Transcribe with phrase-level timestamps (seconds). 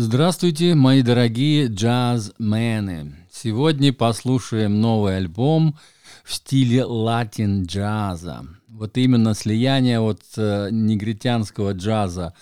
[0.00, 3.16] Здравствуйте, мои дорогие джазмены.
[3.32, 5.76] Сегодня послушаем новый альбом
[6.22, 8.46] в стиле латин-джаза.
[8.68, 12.32] Вот именно слияние вот э, негритянского джаза,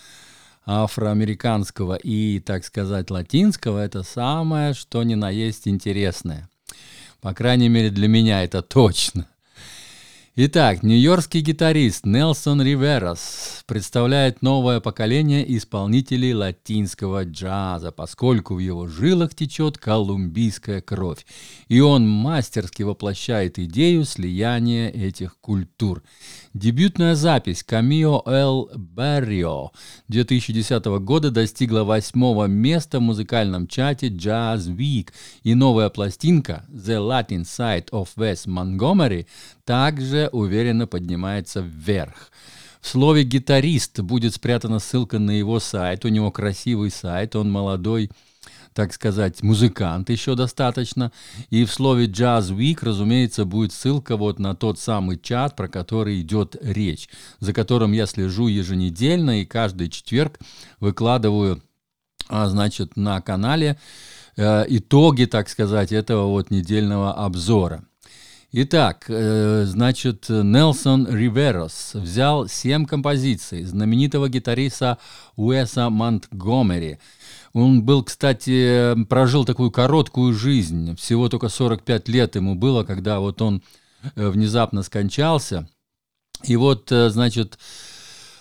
[0.66, 6.50] афроамериканского и, так сказать, латинского– это самое, что ни на есть интересное.
[7.22, 9.28] По крайней мере, для меня это точно.
[10.38, 19.34] Итак, нью-йоркский гитарист Нелсон Риверас представляет новое поколение исполнителей латинского джаза, поскольку в его жилах
[19.34, 21.24] течет колумбийская кровь,
[21.68, 26.02] и он мастерски воплощает идею слияния этих культур.
[26.52, 29.72] Дебютная запись «Камио Эл Баррио»
[30.08, 35.08] 2010 года достигла восьмого места в музыкальном чате Jazz Week,
[35.44, 39.26] и новая пластинка «The Latin Side of West Montgomery»
[39.64, 42.30] также уверенно поднимается вверх.
[42.86, 46.04] В слове «гитарист» будет спрятана ссылка на его сайт.
[46.04, 48.10] У него красивый сайт, он молодой,
[48.74, 51.10] так сказать, музыкант еще достаточно.
[51.50, 56.20] И в слове «Jazz Week», разумеется, будет ссылка вот на тот самый чат, про который
[56.20, 57.08] идет речь,
[57.40, 60.38] за которым я слежу еженедельно и каждый четверг
[60.78, 61.62] выкладываю,
[62.28, 63.78] а, значит, на канале
[64.36, 67.84] э, итоги, так сказать, этого вот недельного обзора.
[68.58, 74.96] Итак, э, значит, Нелсон Риверос взял семь композиций знаменитого гитариста
[75.36, 76.96] Уэса Монтгомери.
[77.52, 83.42] Он был, кстати, прожил такую короткую жизнь, всего только 45 лет ему было, когда вот
[83.42, 83.62] он
[84.14, 85.68] э, внезапно скончался.
[86.44, 87.58] И вот, э, значит,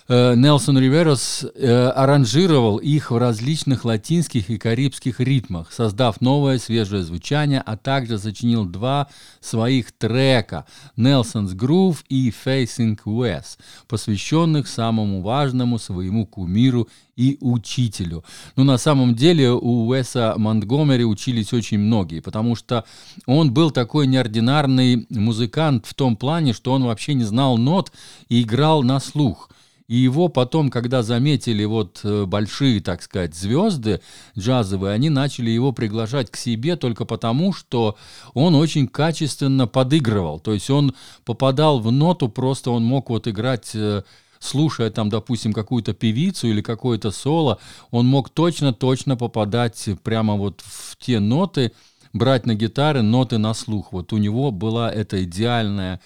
[0.08, 7.60] Нелсон Риверос э, аранжировал их в различных латинских и карибских ритмах, создав новое свежее звучание,
[7.60, 9.08] а также сочинил два
[9.40, 10.64] своих трека
[10.96, 18.24] «Nelson's Groove» и «Facing West», посвященных самому важному своему кумиру и учителю.
[18.54, 22.84] Но на самом деле у Уэса Монтгомери учились очень многие, потому что
[23.26, 27.90] он был такой неординарный музыкант в том плане, что он вообще не знал нот
[28.28, 29.50] и играл на слух–
[29.88, 34.00] и его потом, когда заметили вот э, большие, так сказать, звезды
[34.36, 37.96] джазовые, они начали его приглашать к себе только потому, что
[38.34, 40.40] он очень качественно подыгрывал.
[40.40, 44.02] То есть он попадал в ноту, просто он мог вот играть э,
[44.40, 47.58] слушая там, допустим, какую-то певицу или какое-то соло,
[47.90, 51.72] он мог точно-точно попадать прямо вот в те ноты,
[52.18, 53.92] брать на гитары ноты на слух.
[53.92, 56.00] Вот у него была эта идеальная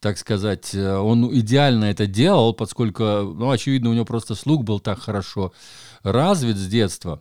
[0.00, 4.80] так сказать, э, он идеально это делал, поскольку, ну, очевидно, у него просто слух был
[4.80, 5.52] так хорошо
[6.02, 7.20] развит с детства.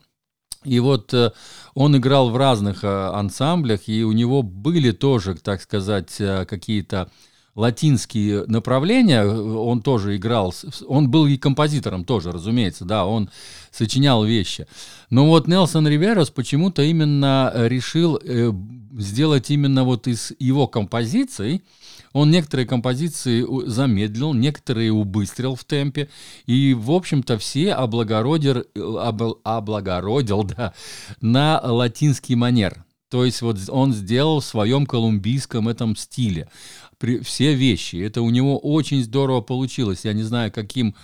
[0.63, 1.31] И вот э,
[1.73, 6.15] он играл в разных э, ансамблях, и у него были тоже, так сказать,
[6.47, 7.11] какие-то
[7.59, 10.53] латинские направления, он тоже играл,
[10.87, 13.29] он был и композитором тоже, разумеется, да, он
[13.71, 14.65] сочинял вещи.
[15.09, 18.19] Но вот Нелсон Риверос почему-то именно решил
[18.97, 21.61] сделать именно вот из его композиций,
[22.13, 26.09] он некоторые композиции замедлил, некоторые убыстрил в темпе,
[26.45, 28.65] и, в общем-то, все облагородил,
[29.43, 30.73] облагородил да,
[31.21, 32.85] на латинский манер.
[33.09, 36.47] То есть вот он сделал в своем колумбийском этом стиле
[37.23, 37.95] все вещи.
[37.97, 40.05] Это у него очень здорово получилось.
[40.05, 40.95] Я не знаю, каким,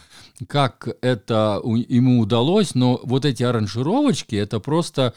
[0.47, 5.13] как это ему удалось, но вот эти аранжировочки, это просто,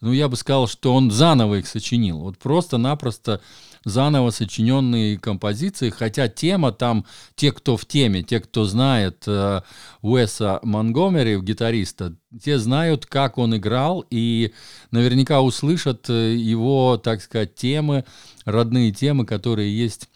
[0.00, 2.18] ну, я бы сказал, что он заново их сочинил.
[2.18, 3.40] Вот просто-напросто
[3.84, 7.04] заново сочиненные композиции, хотя тема там,
[7.34, 9.62] те, кто в теме, те, кто знает э,
[10.02, 14.52] Уэса Монгомери, гитариста, те знают, как он играл, и
[14.90, 18.04] наверняка услышат э, его, так сказать, темы,
[18.44, 20.08] родные темы, которые есть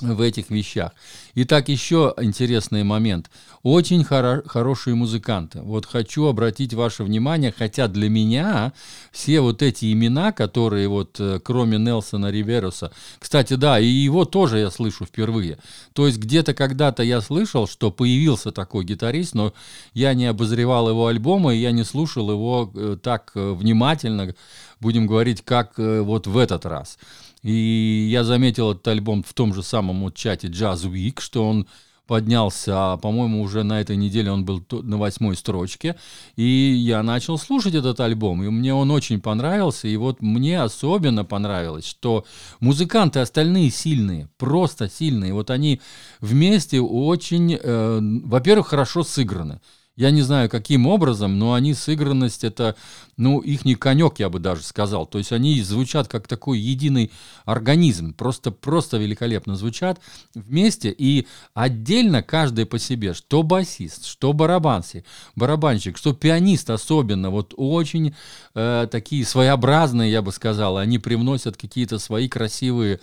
[0.00, 0.92] в этих вещах.
[1.36, 3.30] Итак, еще интересный момент.
[3.62, 5.60] Очень хоро- хорошие музыканты.
[5.60, 8.72] Вот хочу обратить ваше внимание, хотя для меня
[9.12, 12.90] все вот эти имена, которые вот э, кроме Нелсона Ривероса,
[13.20, 15.58] кстати, да, и его тоже я слышу впервые.
[15.92, 19.54] То есть где-то когда-то я слышал, что появился такой гитарист, но
[19.92, 24.34] я не обозревал его альбомы, я не слушал его э, так э, внимательно,
[24.84, 26.98] будем говорить, как вот в этот раз.
[27.42, 31.66] И я заметил этот альбом в том же самом вот чате Jazz Week, что он
[32.06, 35.96] поднялся, а, по-моему, уже на этой неделе он был на восьмой строчке,
[36.36, 41.24] и я начал слушать этот альбом, и мне он очень понравился, и вот мне особенно
[41.24, 42.24] понравилось, что
[42.60, 45.80] музыканты остальные сильные, просто сильные, вот они
[46.20, 49.60] вместе очень, э, во-первых, хорошо сыграны,
[49.96, 52.74] Я не знаю, каким образом, но они сыгранность это,
[53.16, 55.06] ну, их не конек, я бы даже сказал.
[55.06, 57.12] То есть они звучат как такой единый
[57.44, 60.00] организм, просто, просто великолепно звучат
[60.34, 65.04] вместе и отдельно каждый по себе, что басист, что барабанси,
[65.36, 68.16] барабанщик, что пианист особенно, вот очень
[68.56, 72.98] э, такие своеобразные, я бы сказал, они привносят какие-то свои красивые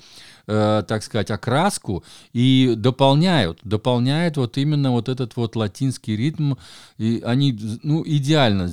[0.47, 2.03] э, так сказать, окраску
[2.33, 6.53] и дополняют, дополняют вот именно вот этот вот латинский ритм.
[6.97, 8.71] И они, ну, идеально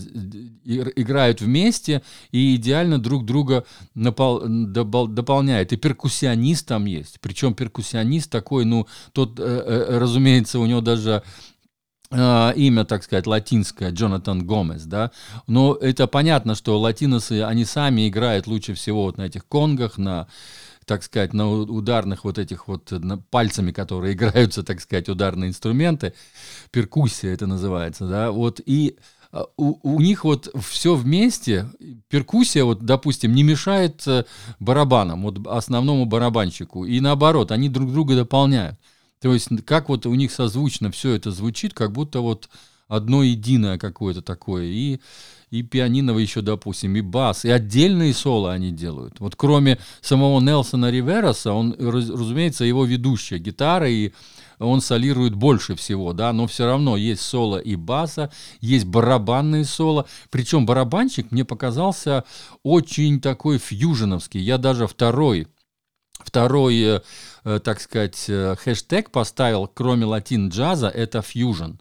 [0.65, 5.73] играют вместе и идеально друг друга напол, дополняют.
[5.73, 7.19] И перкуссионист там есть.
[7.21, 11.23] Причем перкуссионист такой, ну, тот, э, э, разумеется, у него даже
[12.11, 15.11] имя, так сказать, латинское, Джонатан Гомес, да,
[15.47, 20.27] но это понятно, что латиносы, они сами играют лучше всего вот на этих конгах, на
[20.89, 26.15] так сказать, на ударных вот этих вот на пальцами, которые играются, так сказать, ударные инструменты,
[26.71, 28.97] перкуссия это называется, да, вот и
[29.31, 31.71] а, у, у них вот все вместе,
[32.09, 34.25] перкуссия, вот, допустим, не мешает э,
[34.59, 38.79] барабанам, вот основному барабанщику, и наоборот, они друг друга дополняют.
[39.21, 42.49] То есть как вот у них созвучно все это звучит, как будто вот
[42.89, 44.65] одно единое какое-то такое.
[44.65, 45.01] И
[45.51, 49.19] и пианино еще, допустим, и бас, и отдельные соло они делают.
[49.19, 54.13] Вот кроме самого Нелсона Ривероса, он, разумеется, его ведущая гитара, и
[54.59, 58.31] он солирует больше всего, да, но все равно есть соло и баса,
[58.61, 62.25] есть барабанные соло, причем барабанщик мне показался
[62.63, 65.49] очень такой фьюженовский, я даже второй
[66.19, 67.01] Второй, э,
[67.45, 71.79] э так сказать, э, хэштег поставил, кроме латин-джаза, это фьюжн.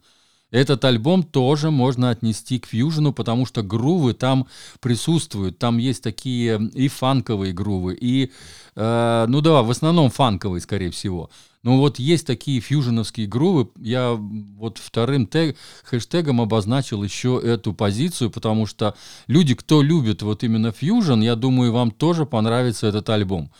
[0.50, 4.46] Этот альбом тоже можно отнести к фьюжену, потому что грувы там
[4.80, 5.58] присутствуют.
[5.58, 8.32] Там есть такие и фанковые грувы, и,
[8.74, 11.30] э, ну да, в основном фанковые, скорее всего.
[11.62, 13.68] Но вот есть такие фьюженовские грувы.
[13.76, 18.94] Я вот вторым тег, хэштегом обозначил еще эту позицию, потому что
[19.26, 23.50] люди, кто любит вот именно фьюжен, я думаю, вам тоже понравится этот альбом.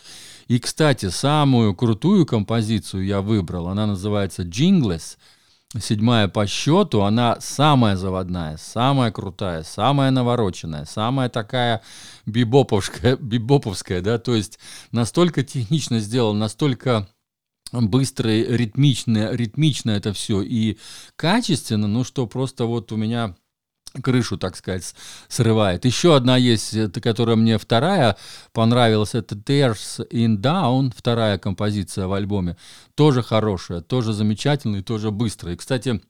[0.47, 3.69] И, кстати, самую крутую композицию я выбрал.
[3.69, 5.19] Она называется «Jingless»
[5.79, 11.83] седьмая по счету, она самая заводная, самая крутая, самая навороченная, самая такая
[12.27, 14.59] бибоповская, бибоповская, да, то есть
[14.93, 17.09] настолько технично сделано, настолько
[17.73, 20.79] быстро, ритмично, ритмично это все и
[21.17, 23.35] качественно, ну что просто вот у меня
[24.03, 24.95] крышу, так сказать,
[25.29, 25.85] срывает.
[25.85, 28.17] Еще одна есть, которая мне вторая
[28.53, 32.57] понравилась, это Tears in Down, вторая композиция в альбоме.
[32.95, 35.57] Тоже хорошая, тоже замечательная, тоже быстрая.
[35.57, 36.01] Кстати,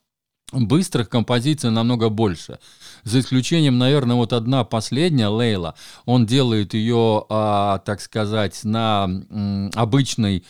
[0.52, 2.58] быстрых композиций намного больше.
[3.04, 9.70] За исключением, наверное, вот одна последняя, Лейла, он делает ее, а, так сказать, на м,
[9.75, 10.44] обычной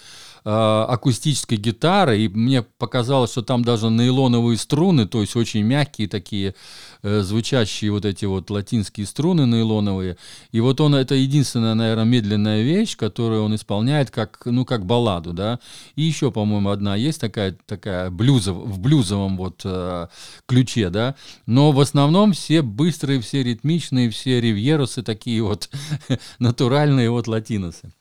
[0.51, 6.55] акустической гитары, и мне показалось, что там даже нейлоновые струны, то есть очень мягкие такие,
[7.03, 10.17] э, звучащие вот эти вот латинские струны нейлоновые.
[10.51, 15.35] И вот он, это единственная, наверное, медленная вещь, которую он исполняет как, ну, как балладу,
[15.35, 15.59] да.
[15.97, 20.07] И еще, по-моему, одна есть такая, такая блюзов, в блюзовом вот э,
[20.47, 21.15] ключе, да.
[21.45, 25.69] Но в основном все быстрые, все ритмичные, все ривьерусы такие вот
[26.39, 27.93] натуральные вот латиносы.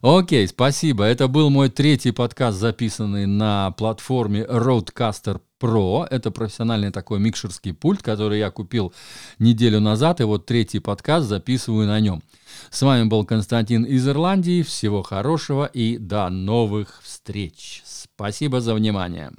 [0.00, 1.04] Окей, спасибо.
[1.04, 6.06] Это был мой третий подкаст, записанный на платформе Roadcaster Pro.
[6.10, 8.92] Это профессиональный такой микшерский пульт, который я купил
[9.38, 12.22] неделю назад, и вот третий подкаст записываю на нем.
[12.70, 14.62] С вами был Константин из Ирландии.
[14.62, 17.82] Всего хорошего и до новых встреч.
[17.84, 19.30] Спасибо за внимание.